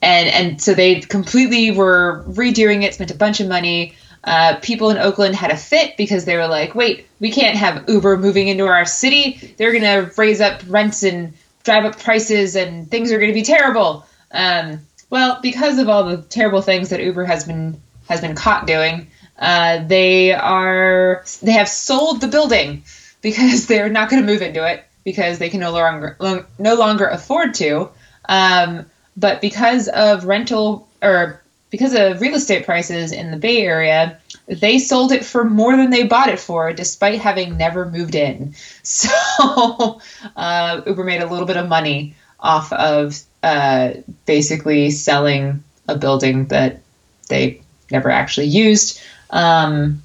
[0.00, 3.94] and and so they completely were redoing it, spent a bunch of money.
[4.24, 7.88] Uh, people in Oakland had a fit because they were like, "Wait, we can't have
[7.88, 9.54] Uber moving into our city.
[9.56, 11.34] They're gonna raise up rents and
[11.66, 14.06] drive up prices and things are going to be terrible.
[14.30, 18.66] Um, well, because of all the terrible things that Uber has been has been caught
[18.66, 22.84] doing, uh, they are they have sold the building
[23.20, 26.16] because they're not going to move into it because they can no longer
[26.58, 27.90] no longer afford to.
[28.28, 31.42] Um, but because of rental or
[31.76, 35.90] because of real estate prices in the Bay Area, they sold it for more than
[35.90, 38.54] they bought it for, despite having never moved in.
[38.82, 40.00] So
[40.36, 43.90] uh, Uber made a little bit of money off of uh,
[44.24, 46.80] basically selling a building that
[47.28, 47.60] they
[47.90, 48.98] never actually used.
[49.30, 50.02] Um,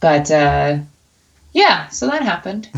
[0.00, 0.78] but uh,
[1.52, 2.66] yeah, so that happened.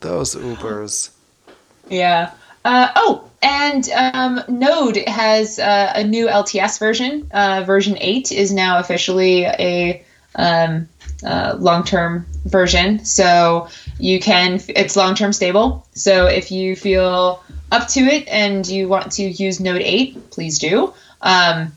[0.00, 1.10] Those Ubers.
[1.88, 2.32] Yeah.
[2.64, 7.28] Uh, oh, and um, Node has uh, a new LTS version.
[7.32, 10.04] Uh, version 8 is now officially a
[10.36, 10.88] um,
[11.24, 13.04] uh, long term version.
[13.04, 15.86] So you can, it's long term stable.
[15.94, 20.58] So if you feel up to it and you want to use Node 8, please
[20.58, 20.94] do.
[21.20, 21.72] Um,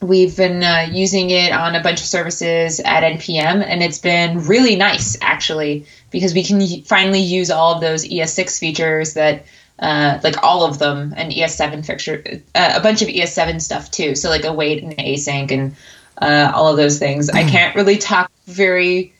[0.00, 4.46] we've been uh, using it on a bunch of services at npm and it's been
[4.46, 9.44] really nice actually because we can finally use all of those es6 features that
[9.78, 14.14] uh, like all of them and es7 fixture uh, a bunch of es7 stuff too
[14.14, 15.76] so like await and async and
[16.20, 19.12] uh, all of those things i can't really talk very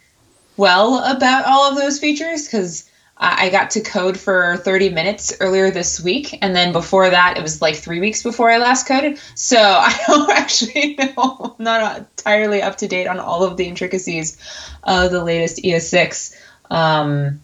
[0.56, 2.88] well about all of those features because
[3.20, 7.42] I got to code for 30 minutes earlier this week, and then before that, it
[7.42, 9.18] was like three weeks before I last coded.
[9.34, 13.66] So I don't actually know, I'm not entirely up to date on all of the
[13.66, 14.36] intricacies
[14.84, 16.36] of the latest ES6.
[16.70, 17.40] Um,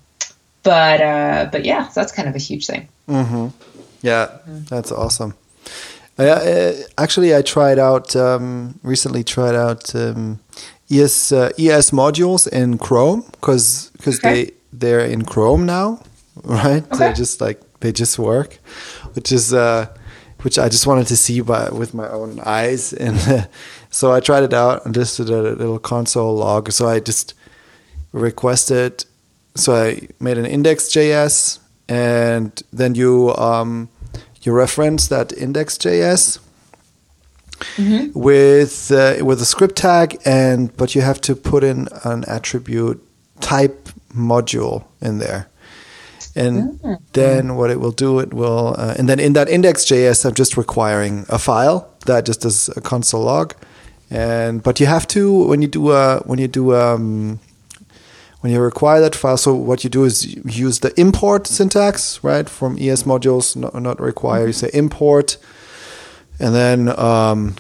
[0.64, 2.88] but uh, but yeah, so that's kind of a huge thing.
[3.08, 3.48] Mm-hmm.
[4.02, 5.34] Yeah, that's awesome.
[6.18, 9.22] I, uh, actually, I tried out um, recently.
[9.24, 10.40] Tried out um,
[10.90, 14.44] ES uh, ES modules in Chrome because because okay.
[14.44, 16.00] they they're in Chrome now,
[16.44, 16.84] right?
[16.84, 16.98] Okay.
[16.98, 18.58] They just like they just work,
[19.14, 19.86] which is uh,
[20.42, 23.46] which I just wanted to see by with my own eyes, and uh,
[23.90, 26.72] so I tried it out and just did a little console log.
[26.72, 27.34] So I just
[28.12, 29.04] requested,
[29.54, 33.88] so I made an index.js, and then you um,
[34.42, 36.40] you reference that index.js.
[37.76, 38.18] Mm-hmm.
[38.18, 43.00] With uh, with a script tag and but you have to put in an attribute
[43.40, 45.48] type module in there.
[46.36, 46.94] And mm-hmm.
[47.12, 50.56] then what it will do, it will, uh, and then in that index.js, I'm just
[50.56, 53.54] requiring a file that just does a console log.
[54.10, 57.38] And but you have to when you do a when you do um,
[58.44, 59.38] when you require that file.
[59.38, 63.74] So what you do is you use the import syntax, right, from ES modules, not,
[63.80, 64.46] not require.
[64.46, 65.38] You say import,
[66.38, 67.56] and then um,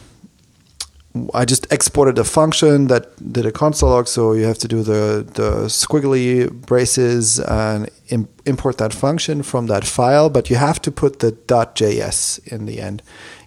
[1.32, 4.82] I just exported a function that did a console log, so you have to do
[4.82, 10.82] the, the squiggly braces and Im- import that function from that file, but you have
[10.82, 13.02] to put the .js in the end.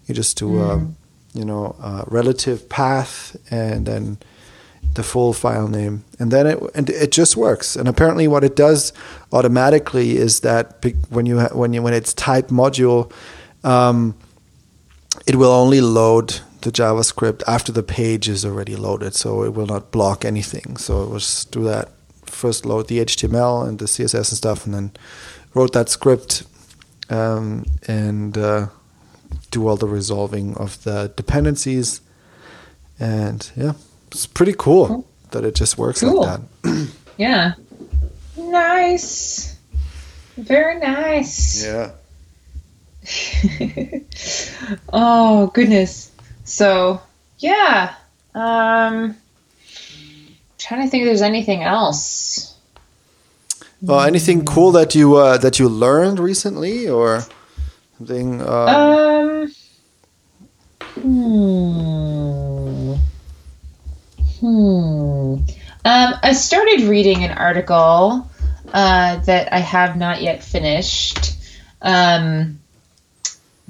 [0.08, 0.95] You just do, mm.
[1.36, 4.17] a, you know, a relative path and then
[4.97, 7.75] the full file name, and then it and it just works.
[7.75, 8.91] And apparently, what it does
[9.31, 13.12] automatically is that when you when you when it's type module,
[13.63, 14.15] um,
[15.25, 19.67] it will only load the JavaScript after the page is already loaded, so it will
[19.67, 20.77] not block anything.
[20.77, 21.89] So it was do that
[22.25, 24.91] first, load the HTML and the CSS and stuff, and then
[25.53, 26.43] wrote that script
[27.10, 28.67] um, and uh,
[29.51, 32.01] do all the resolving of the dependencies.
[32.99, 33.73] And yeah,
[34.11, 35.07] it's pretty cool, cool.
[35.31, 36.23] that it just works cool.
[36.23, 36.89] like that.
[37.17, 37.53] yeah,
[38.37, 39.57] nice,
[40.37, 41.63] very nice.
[41.63, 41.91] Yeah.
[44.91, 46.11] oh goodness
[46.47, 47.01] so
[47.39, 47.93] yeah,
[48.33, 49.15] um,
[50.57, 52.55] trying to think if there's anything else.
[53.81, 57.25] Well, anything cool that you uh, that you learned recently, or
[57.97, 58.41] something?
[58.41, 58.47] Um.
[58.47, 59.51] um
[60.95, 62.56] hmm.
[64.39, 65.36] Hmm.
[65.86, 68.30] Um, I started reading an article
[68.73, 71.34] uh, that I have not yet finished.
[71.82, 72.60] Um,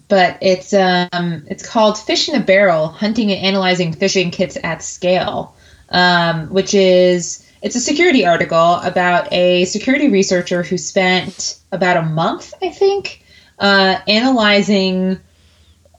[0.08, 4.82] but it's um, it's called Phish in a Barrel: Hunting and Analyzing Phishing Kits at
[4.82, 5.56] Scale,
[5.90, 12.04] um, which is it's a security article about a security researcher who spent about a
[12.04, 13.24] month, I think,
[13.60, 15.20] uh, analyzing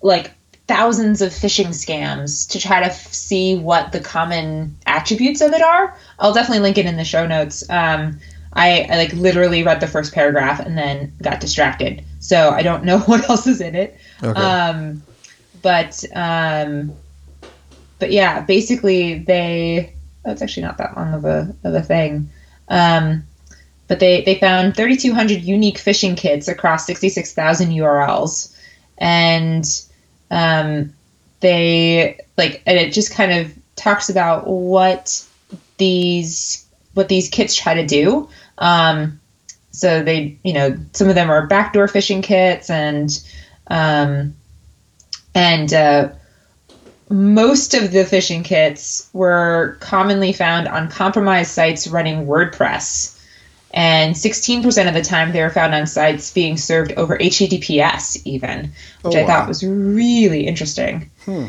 [0.03, 0.33] like
[0.69, 5.63] thousands of phishing scams to try to f- see what the common attributes of it
[5.63, 5.97] are.
[6.19, 7.69] I'll definitely link it in the show notes.
[7.71, 8.21] Um,
[8.53, 12.05] I, I like literally read the first paragraph and then got distracted.
[12.21, 13.99] So I don't know what else is in it.
[14.23, 14.41] Okay.
[14.41, 15.03] Um,
[15.63, 16.93] but um,
[17.99, 19.95] but yeah, basically they.
[20.25, 22.31] Oh, it's actually not that long of a of a thing.
[22.69, 23.25] Um,
[23.87, 28.55] but they they found 3,200 unique phishing kits across 66,000 URLs,
[28.99, 29.65] and
[30.31, 30.93] um,
[31.41, 35.25] they like and it just kind of talks about what
[35.77, 38.29] these what these kits try to do.
[38.59, 39.21] Um,
[39.71, 43.11] so they, you know, some of them are backdoor phishing kits, and
[43.69, 44.35] um,
[45.35, 46.09] and uh,
[47.09, 53.18] most of the phishing kits were commonly found on compromised sites running WordPress.
[53.73, 58.73] And 16% of the time, they were found on sites being served over HTTPS, even,
[59.03, 61.11] which oh, I thought was really interesting.
[61.25, 61.47] Hmm.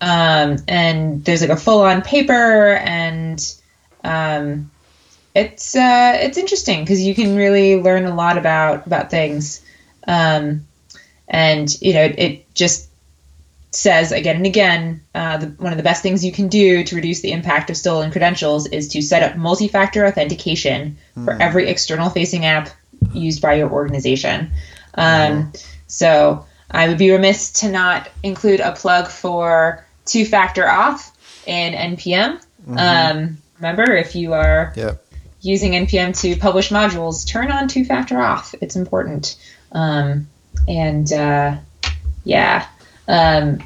[0.00, 3.54] um, and there's like a full on paper, and
[4.02, 4.70] um,
[5.34, 9.62] it's uh, it's interesting because you can really learn a lot about about things,
[10.08, 10.66] um,
[11.28, 12.88] and you know it, it just
[13.72, 16.94] says again and again uh, the, one of the best things you can do to
[16.94, 21.24] reduce the impact of stolen credentials is to set up multi-factor authentication mm.
[21.24, 21.40] for hmm.
[21.40, 22.68] every external facing app
[23.14, 24.50] used by your organization
[24.94, 25.66] um, mm.
[25.86, 31.10] so i would be remiss to not include a plug for two-factor auth
[31.46, 32.76] in npm mm-hmm.
[32.78, 35.02] um, remember if you are yep.
[35.40, 39.36] using npm to publish modules turn on two-factor auth it's important
[39.72, 40.28] um,
[40.68, 41.56] and uh,
[42.24, 42.66] yeah
[43.08, 43.62] um,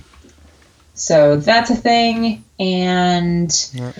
[0.95, 3.93] so that's a thing, and yeah.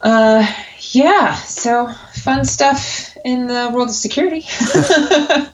[0.00, 0.46] Uh,
[0.90, 4.40] yeah, so fun stuff in the world of security.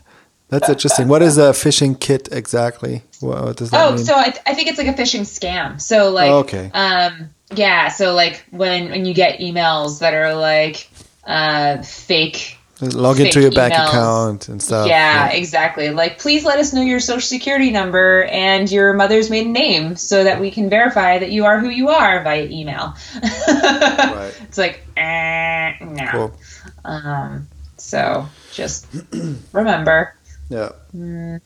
[0.49, 1.07] That's interesting.
[1.07, 3.05] What is a phishing kit exactly?
[3.21, 4.05] What, does that oh, mean?
[4.05, 5.81] so I, th- I think it's like a phishing scam.
[5.81, 6.69] So like, oh, okay.
[6.75, 7.89] Um, yeah.
[7.89, 10.91] So like when when you get emails that are like
[11.25, 14.89] uh, fake log into your bank account and stuff.
[14.89, 15.91] Yeah, yeah, exactly.
[15.91, 20.25] Like, please let us know your social security number and your mother's maiden name so
[20.25, 22.95] that we can verify that you are who you are via email.
[23.23, 24.33] right.
[24.43, 26.07] It's like, eh, no.
[26.11, 26.39] Cool.
[26.85, 28.87] Um, so just
[29.53, 30.15] remember.
[30.49, 30.71] Yeah.
[30.97, 31.41] Mm,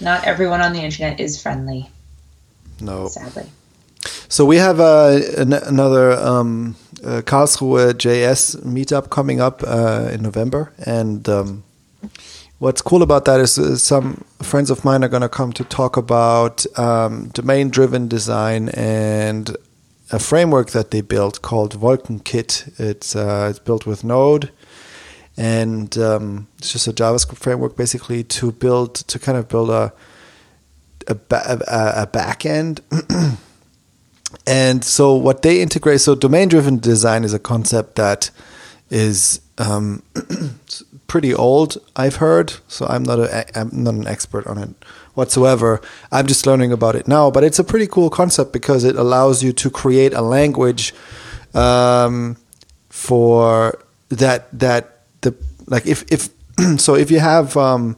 [0.00, 1.88] not everyone on the internet is friendly.
[2.80, 3.08] No.
[3.08, 3.46] Sadly.
[4.30, 10.22] So we have uh, an- another um, uh, Karlsruhe JS meetup coming up uh, in
[10.22, 11.64] November, and um,
[12.60, 15.64] what's cool about that is, is, some friends of mine are going to come to
[15.64, 19.56] talk about um, domain-driven design and
[20.12, 22.78] a framework that they built called Wolkenkit.
[22.78, 24.52] It's uh, it's built with Node,
[25.36, 29.92] and um, it's just a JavaScript framework basically to build to kind of build a
[31.08, 32.80] a, a, a back end.
[34.46, 38.30] and so what they integrate so domain driven design is a concept that
[38.90, 40.02] is um,
[41.06, 42.54] pretty old i've heard.
[42.68, 44.70] So i'm not a i'm not an expert on it
[45.14, 45.80] whatsoever.
[46.10, 47.30] I'm just learning about it now.
[47.30, 50.94] But it's a pretty cool concept because it allows you to create a language
[51.54, 52.36] um,
[52.88, 53.78] for
[54.08, 55.34] that that the
[55.66, 56.28] like if if
[56.78, 57.96] so if you have um,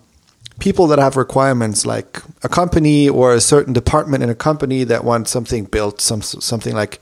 [0.59, 5.05] people that have requirements like a company or a certain department in a company that
[5.05, 7.01] wants something built some something like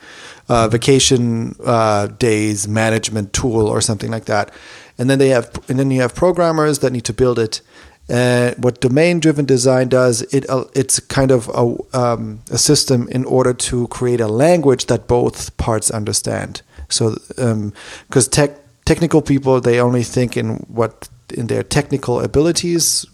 [0.49, 4.51] uh, vacation uh, days management tool or something like that.
[4.99, 7.61] And then they have and then you have programmers that need to build it.
[8.09, 13.09] And what domain driven design does it uh, it's kind of a, um, a system
[13.09, 16.63] in order to create a language that both parts understand.
[16.89, 18.51] So because um, tech
[18.85, 23.07] technical people they only think in what in their technical abilities,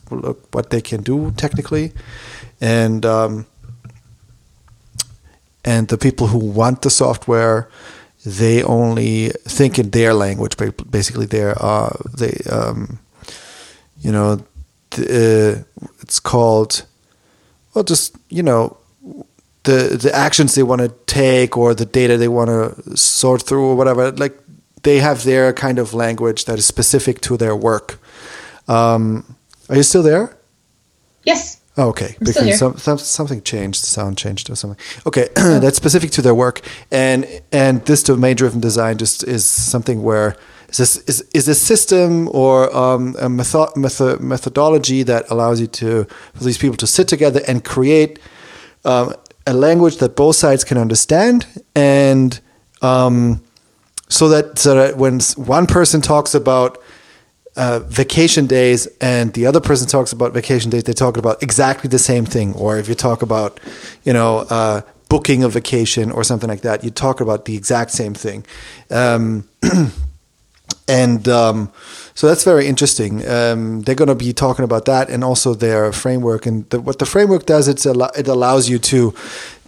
[0.52, 1.92] what they can do technically,
[2.60, 3.46] and um,
[5.64, 7.68] and the people who want the software,
[8.24, 10.56] they only think in their language.
[10.90, 12.98] Basically, they're uh, they um,
[14.00, 14.44] you know
[14.90, 16.84] the, uh, it's called
[17.74, 18.76] well just you know
[19.64, 23.66] the the actions they want to take or the data they want to sort through
[23.66, 24.38] or whatever like
[24.82, 27.98] they have their kind of language that is specific to their work
[28.68, 29.36] um,
[29.68, 30.36] are you still there?
[31.24, 31.60] Yes.
[31.78, 34.82] Oh, okay, because some, some, something changed, sound changed or something.
[35.04, 40.36] Okay, that's specific to their work, and and this domain-driven design just is something where
[40.70, 45.66] is this is is a system or um, a method, method, methodology that allows you
[45.66, 46.04] to
[46.34, 48.18] for these people to sit together and create
[48.86, 49.12] um,
[49.46, 52.40] a language that both sides can understand, and
[52.80, 53.42] um,
[54.08, 56.78] so that so that when one person talks about
[57.56, 61.88] uh, vacation days and the other person talks about vacation days, they talk about exactly
[61.88, 62.54] the same thing.
[62.54, 63.58] Or if you talk about,
[64.04, 67.90] you know, uh, booking a vacation or something like that, you talk about the exact
[67.92, 68.44] same thing.
[68.90, 69.48] Um,
[70.88, 71.72] and um,
[72.14, 73.26] so that's very interesting.
[73.26, 76.46] Um, they're going to be talking about that and also their framework.
[76.46, 79.14] And the, what the framework does, it's al- it allows you to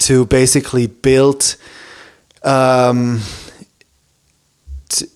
[0.01, 1.57] to basically build.
[2.43, 3.21] Um,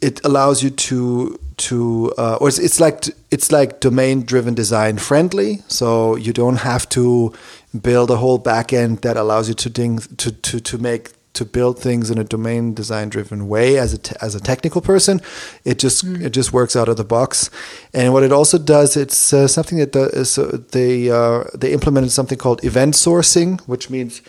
[0.01, 4.99] it allows you to to uh, or it's, it's like it's like domain driven design
[4.99, 5.59] friendly.
[5.69, 7.33] So you don't have to
[7.81, 11.79] build a whole backend that allows you to ding, to, to to make to build
[11.79, 15.21] things in a domain design driven way as a te- as a technical person.
[15.65, 16.23] It just mm.
[16.23, 17.51] it just works out of the box.
[17.95, 22.13] And what it also does it's uh, something that does, uh, they uh, they implemented
[22.13, 24.23] something called event sourcing which means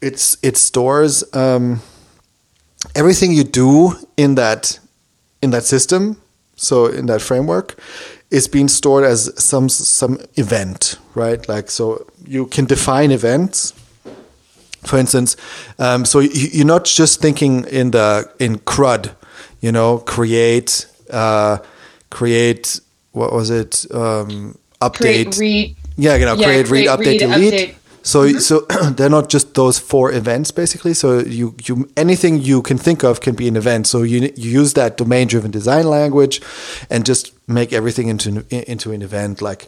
[0.00, 1.80] it's it stores um,
[2.94, 4.78] everything you do in that
[5.42, 6.16] in that system
[6.56, 7.78] so in that framework
[8.30, 13.72] is being stored as some some event right like so you can define events
[14.86, 15.36] for instance,
[15.78, 19.14] um, so you, are not just thinking in the in CRUD,
[19.60, 21.58] you know, create, uh,
[22.10, 22.80] create.
[23.12, 23.86] What was it?
[23.92, 25.36] Um, update.
[25.36, 25.76] Create, read.
[25.96, 27.54] Yeah, you know, yeah, create, create, read, update, read, delete.
[27.54, 27.74] Update.
[28.06, 28.38] So, mm-hmm.
[28.38, 30.94] so they're not just those four events basically.
[30.94, 33.88] So you, you anything you can think of can be an event.
[33.88, 36.40] So you, you use that domain-driven design language,
[36.88, 39.42] and just make everything into into an event.
[39.42, 39.66] Like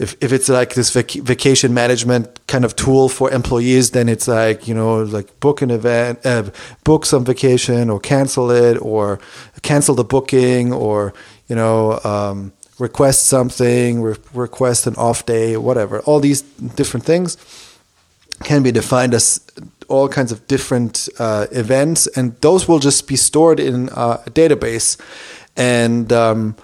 [0.00, 4.26] if if it's like this vac- vacation management kind of tool for employees, then it's
[4.26, 6.50] like you know like book an event, uh,
[6.82, 9.20] book some vacation, or cancel it, or
[9.62, 11.14] cancel the booking, or
[11.46, 12.00] you know.
[12.02, 16.00] Um, request something, re- request an off day, whatever.
[16.00, 17.36] All these different things
[18.42, 19.40] can be defined as
[19.88, 24.98] all kinds of different uh, events, and those will just be stored in a database,
[25.56, 26.56] and um,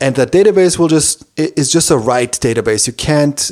[0.00, 2.86] and that database will just is just a write database.
[2.86, 3.50] You can't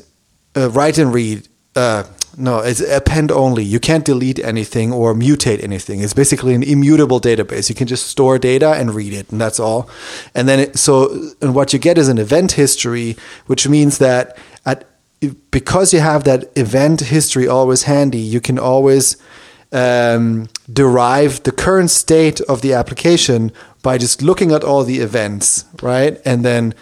[0.56, 1.48] uh, write and read.
[1.76, 2.04] Uh,
[2.36, 3.64] no, it's append only.
[3.64, 6.00] You can't delete anything or mutate anything.
[6.00, 7.68] It's basically an immutable database.
[7.68, 9.88] You can just store data and read it, and that's all.
[10.34, 13.16] And then, it, so and what you get is an event history,
[13.46, 14.86] which means that at
[15.50, 19.16] because you have that event history always handy, you can always
[19.72, 23.52] um, derive the current state of the application
[23.82, 26.74] by just looking at all the events, right, and then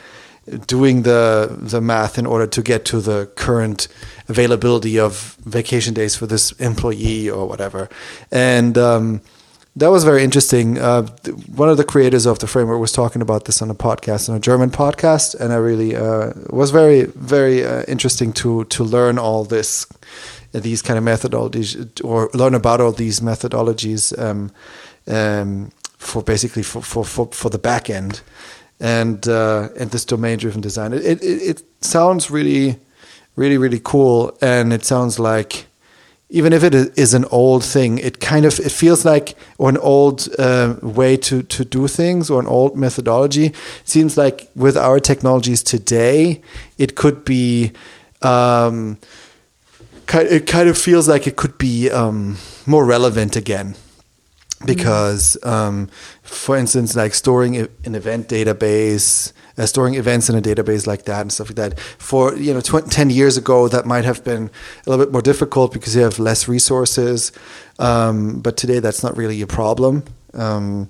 [0.67, 3.89] doing the the math in order to get to the current
[4.29, 7.89] availability of vacation days for this employee or whatever.
[8.31, 9.21] And um,
[9.77, 10.79] that was very interesting.
[10.79, 11.03] Uh,
[11.55, 14.37] one of the creators of the framework was talking about this on a podcast, on
[14.37, 19.19] a German podcast, and I really uh, was very, very uh, interesting to to learn
[19.19, 19.87] all this,
[20.53, 24.51] these kind of methodologies, or learn about all these methodologies um,
[25.07, 28.23] um, for basically for, for for for the back end,
[28.81, 30.93] and uh, and this domain driven design.
[30.93, 32.79] It, it it sounds really
[33.37, 35.67] really really cool and it sounds like
[36.29, 39.79] even if it is an old thing it kind of it feels like or an
[39.79, 43.55] old uh, way to to do things or an old methodology it
[43.85, 46.41] seems like with our technologies today
[46.77, 47.73] it could be
[48.23, 48.99] um,
[50.13, 53.75] it kind of feels like it could be um, more relevant again
[54.67, 55.89] because um,
[56.23, 61.21] for instance like storing an event database uh, storing events in a database like that
[61.21, 61.79] and stuff like that.
[61.99, 64.51] For you know, tw- ten years ago, that might have been
[64.87, 67.31] a little bit more difficult because you have less resources.
[67.79, 70.05] Um, but today, that's not really a problem.
[70.33, 70.89] Um,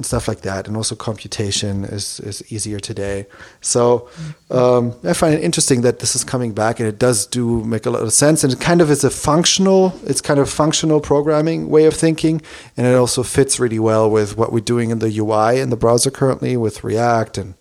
[0.00, 3.26] and stuff like that, and also computation is, is easier today.
[3.60, 4.08] So
[4.50, 7.84] um, I find it interesting that this is coming back, and it does do make
[7.84, 8.42] a lot of sense.
[8.42, 12.40] And it kind of is a functional, it's kind of functional programming way of thinking,
[12.78, 15.76] and it also fits really well with what we're doing in the UI in the
[15.76, 17.54] browser currently with React and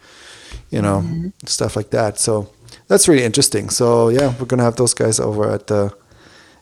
[0.69, 1.29] you know, mm-hmm.
[1.45, 2.19] stuff like that.
[2.19, 2.49] So
[2.87, 3.69] that's really interesting.
[3.69, 5.93] So yeah, we're gonna have those guys over at the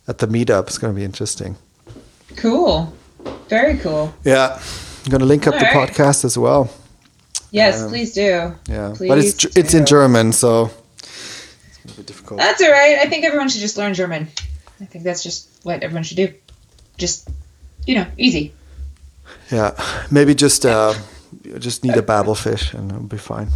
[0.07, 0.67] at the meetup.
[0.67, 1.55] It's gonna be interesting.
[2.35, 2.91] Cool.
[3.49, 4.13] Very cool.
[4.23, 4.59] Yeah,
[5.07, 5.89] I'm gonna link up all the right.
[5.89, 6.69] podcast as well.
[7.49, 8.53] Yes, um, please do.
[8.67, 9.49] Yeah, please but it's do.
[9.55, 12.41] it's in German, so it's gonna be difficult.
[12.41, 12.97] That's all right.
[12.97, 14.27] I think everyone should just learn German.
[14.81, 16.33] I think that's just what everyone should do.
[16.97, 17.29] Just
[17.85, 18.53] you know, easy.
[19.49, 19.81] Yeah,
[20.11, 20.93] maybe just uh,
[21.57, 23.47] just need a babel fish and it'll be fine.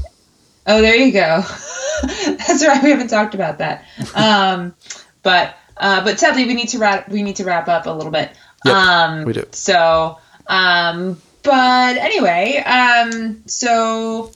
[0.65, 1.43] Oh, there you go.
[2.01, 2.81] That's right.
[2.81, 3.83] We haven't talked about that.
[4.15, 4.73] Um,
[5.21, 8.11] but uh, but sadly, we need to wrap we need to wrap up a little
[8.11, 8.31] bit.
[8.63, 9.43] Yep, um, we do.
[9.51, 14.31] So, um, but anyway, um, so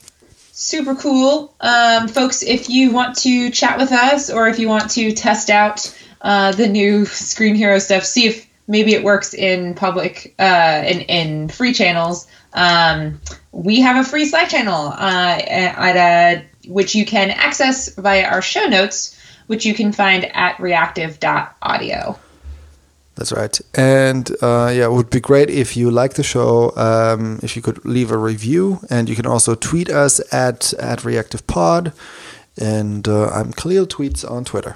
[0.51, 2.43] super cool, um, folks.
[2.43, 6.51] If you want to chat with us, or if you want to test out uh,
[6.53, 11.73] the new Screenhero stuff, see if maybe it works in public uh, in in free
[11.73, 12.27] channels.
[12.53, 18.25] Um, we have a free Slack channel uh, at uh, which you can access via
[18.25, 22.19] our show notes, which you can find at reactive.audio.
[23.16, 23.59] That's right.
[23.74, 27.61] And uh, yeah, it would be great if you like the show, um, if you
[27.61, 28.80] could leave a review.
[28.89, 31.93] And you can also tweet us at, at ReactivePod.
[32.57, 34.76] And uh, I'm Kahlil Tweets on Twitter.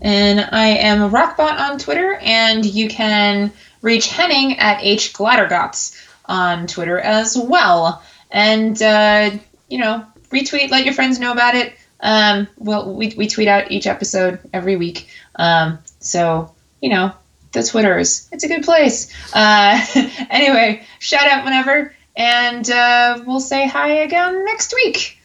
[0.00, 2.14] And I am Rockbot on Twitter.
[2.22, 5.12] And you can reach Henning at H.
[5.12, 8.02] Glattergotz on Twitter as well.
[8.30, 9.30] And, uh,
[9.68, 11.74] you know, retweet, let your friends know about it.
[12.00, 15.08] Um, well, we, we tweet out each episode every week.
[15.36, 17.12] Um, so, you know,
[17.56, 19.12] the Twitters, it's a good place.
[19.32, 19.84] Uh,
[20.30, 25.18] anyway, shout out whenever, and uh, we'll say hi again next week.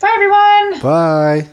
[0.00, 0.80] Bye, everyone.
[0.80, 1.48] Bye.